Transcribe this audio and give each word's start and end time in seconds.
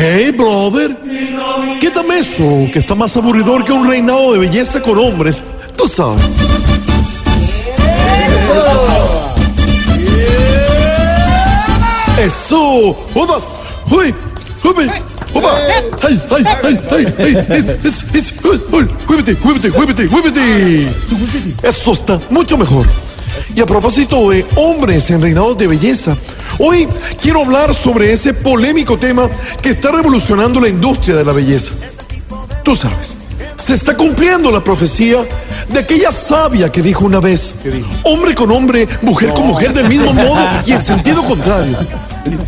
hey, 0.00 0.30
brother. 0.30 0.96
Quítame 1.80 2.18
eso, 2.18 2.68
que 2.72 2.78
está 2.78 2.94
más 2.94 3.16
aburridor 3.16 3.64
que 3.64 3.72
un 3.72 3.88
reinado 3.88 4.32
de 4.32 4.38
belleza 4.40 4.80
con 4.80 4.98
hombres. 4.98 5.42
Tú 5.76 5.86
sabes. 5.88 6.36
Eso. 12.18 12.96
Oba. 13.14 13.40
Uy. 13.90 14.14
Uy. 14.64 14.90
Oba. 15.34 15.58
Ay, 16.02 16.20
ay, 16.30 16.44
ay, 16.62 16.78
ay, 16.90 17.14
ay. 17.18 17.46
Es, 17.50 17.66
es, 17.84 18.06
es. 18.14 18.34
Huévete, 19.08 19.36
huévete, 19.42 19.70
huévete. 20.06 20.88
Eso 21.62 21.92
está 21.92 22.20
mucho 22.30 22.58
mejor. 22.58 22.86
Y 23.54 23.60
a 23.60 23.66
propósito 23.66 24.30
de 24.30 24.44
hombres 24.56 25.10
en 25.10 25.22
reinados 25.22 25.56
de 25.56 25.66
belleza, 25.66 26.16
hoy 26.60 26.86
quiero 27.20 27.42
hablar 27.42 27.74
sobre 27.74 28.12
ese 28.12 28.34
polémico 28.34 28.98
tema 28.98 29.28
que 29.60 29.70
está 29.70 29.90
revolucionando 29.90 30.60
la 30.60 30.68
industria 30.68 31.16
de 31.16 31.24
la 31.24 31.32
belleza. 31.32 31.72
Tú 32.62 32.76
sabes, 32.76 33.16
se 33.56 33.74
está 33.74 33.96
cumpliendo 33.96 34.50
la 34.50 34.62
profecía 34.62 35.26
de 35.68 35.80
aquella 35.80 36.12
sabia 36.12 36.70
que 36.70 36.82
dijo 36.82 37.04
una 37.04 37.20
vez, 37.20 37.54
hombre 38.04 38.34
con 38.34 38.50
hombre, 38.52 38.88
mujer 39.02 39.32
con 39.32 39.46
mujer 39.46 39.72
del 39.72 39.88
mismo 39.88 40.12
modo 40.12 40.38
y 40.66 40.72
en 40.72 40.82
sentido 40.82 41.24
contrario. 41.24 41.76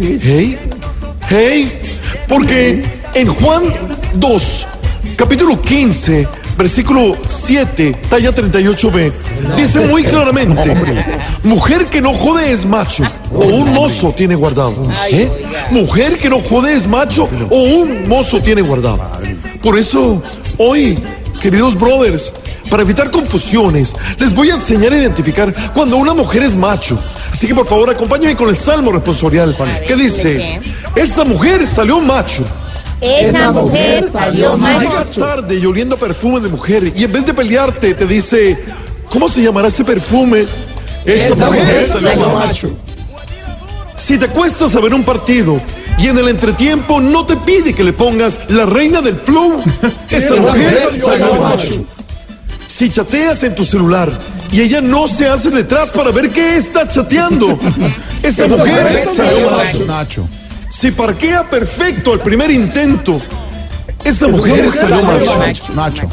Hey, 0.01 0.59
hey, 1.29 1.99
porque 2.29 2.83
en 3.15 3.29
Juan 3.29 3.65
2, 4.15 4.67
capítulo 5.17 5.61
15, 5.61 6.29
versículo 6.57 7.17
7, 7.29 7.93
talla 8.09 8.35
38b, 8.35 9.13
dice 9.57 9.81
muy 9.87 10.03
claramente, 10.05 10.77
mujer 11.43 11.87
que 11.87 12.01
no 12.01 12.13
jode 12.13 12.53
es 12.53 12.65
macho, 12.65 13.05
o 13.33 13.45
un 13.45 13.73
mozo 13.73 14.13
tiene 14.17 14.35
guardado. 14.35 14.75
¿Eh? 15.11 15.31
Mujer 15.71 16.19
que 16.19 16.29
no 16.29 16.41
jode 16.41 16.75
es 16.77 16.87
macho, 16.87 17.29
o 17.51 17.57
un 17.57 18.09
mozo 18.09 18.41
tiene 18.41 18.63
guardado. 18.63 19.01
Por 19.63 19.79
eso, 19.79 20.23
hoy, 20.59 20.99
queridos 21.41 21.79
brothers, 21.79 22.33
para 22.71 22.83
evitar 22.83 23.11
confusiones, 23.11 23.95
les 24.19 24.35
voy 24.35 24.51
a 24.51 24.55
enseñar 24.55 24.93
a 24.93 24.97
identificar 24.97 25.53
cuando 25.75 25.97
una 25.97 26.15
mujer 26.15 26.43
es 26.43 26.57
macho. 26.57 26.99
Así 27.31 27.47
que 27.47 27.55
por 27.55 27.67
favor, 27.67 27.91
acompáñenme 27.91 28.37
con 28.37 28.49
el 28.49 28.57
salmo 28.57 28.93
responsorial, 28.93 29.57
que 29.87 29.95
dice, 29.95 30.61
esa 30.95 31.25
mujer 31.25 31.67
salió 31.67 32.01
macho. 32.01 32.45
Esa 33.03 33.51
mujer 33.51 34.09
salió 34.11 34.55
Si 34.55 34.61
mal. 34.61 34.81
llegas 34.81 35.11
tarde 35.11 35.59
y 35.59 35.67
oliendo 35.67 35.97
perfume 35.99 36.39
de 36.39 36.49
mujer 36.49 36.93
y 36.95 37.03
en 37.03 37.11
vez 37.13 37.27
de 37.27 37.35
pelearte 37.35 37.95
te 37.95 38.07
dice, 38.07 38.57
¿cómo 39.11 39.29
se 39.29 39.43
llamará 39.43 39.67
ese 39.69 39.85
perfume? 39.85 40.47
Esa, 41.05 41.35
mujer, 41.35 41.89
salió, 41.89 42.29
macho. 42.29 42.71
Si 43.97 44.19
te 44.19 44.29
cuestas 44.29 44.77
a 44.77 44.81
ver 44.81 44.95
un 44.95 45.03
partido 45.03 45.61
y 45.99 46.07
en 46.07 46.17
el 46.17 46.29
entretiempo 46.29 47.01
no 47.01 47.27
te 47.27 47.37
pide 47.39 47.75
que 47.75 47.83
le 47.83 47.93
pongas 47.93 48.39
la 48.49 48.67
reina 48.67 49.03
del 49.03 49.17
flow, 49.17 49.61
esa 50.11 50.37
mujer 50.37 50.93
salió 50.97 51.35
macho. 51.35 51.85
Si 52.69 52.89
chateas 52.89 53.43
en 53.43 53.57
tu 53.57 53.65
celular 53.65 54.13
y 54.53 54.61
ella 54.61 54.81
no 54.81 55.09
se 55.09 55.27
hace 55.27 55.51
detrás 55.51 55.91
para 55.91 56.13
ver 56.13 56.31
qué 56.31 56.57
está 56.57 56.89
chateando, 56.89 57.59
esa 58.23 58.47
mujer 58.47 59.09
salió 59.13 59.51
macho. 59.89 60.29
Si 60.73 60.91
parquea 60.91 61.49
perfecto 61.51 62.15
al 62.15 62.21
primer 62.21 62.51
intento, 62.51 63.21
esa 64.03 64.27
mujer 64.27 64.71
salió 64.71 65.03
macho. 65.75 66.09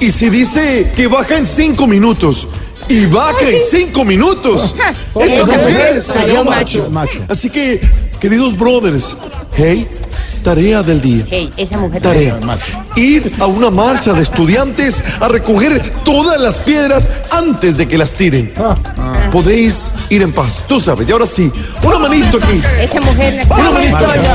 Y 0.00 0.10
si 0.10 0.28
dice 0.30 0.92
que 0.96 1.06
baja 1.06 1.38
en 1.38 1.46
cinco 1.46 1.86
minutos 1.86 2.48
y 2.88 3.06
baja 3.06 3.48
en 3.48 3.62
cinco 3.62 4.04
minutos, 4.04 4.74
esa 5.20 5.46
mujer 5.46 6.02
salió 6.02 6.44
macho. 6.44 6.90
Así 7.28 7.48
que, 7.48 7.80
queridos 8.20 8.58
brothers, 8.58 9.16
hey, 9.56 9.86
tarea 10.44 10.82
del 10.82 11.00
día. 11.00 11.24
Hey, 11.28 11.50
esa 11.56 11.78
mujer 11.78 12.00
Tarea. 12.00 12.38
Ir 12.94 13.32
a 13.40 13.46
una 13.46 13.70
marcha 13.70 14.12
de 14.12 14.22
estudiantes 14.22 15.02
a 15.18 15.26
recoger 15.26 15.92
todas 16.04 16.40
las 16.40 16.60
piedras 16.60 17.10
antes 17.30 17.76
de 17.76 17.88
que 17.88 17.98
las 17.98 18.14
tiren. 18.14 18.52
Podéis 19.32 19.94
ir 20.10 20.22
en 20.22 20.32
paz, 20.32 20.62
tú 20.68 20.78
sabes. 20.80 21.08
Y 21.08 21.12
ahora 21.12 21.26
sí, 21.26 21.50
una 21.82 21.98
manito 21.98 22.36
aquí. 22.36 22.60
Esa 22.78 23.00
mujer 23.00 23.44
Una 23.50 23.70
manito 23.70 23.96
allá. 23.96 24.33